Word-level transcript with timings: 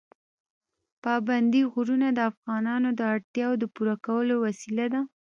پابندی 1.03 1.61
غرونه 1.73 2.07
د 2.13 2.19
افغانانو 2.31 2.89
د 2.99 3.01
اړتیاوو 3.13 3.59
د 3.61 3.65
پوره 3.75 3.95
کولو 4.05 4.35
وسیله 4.45 4.85
ده. 4.93 5.01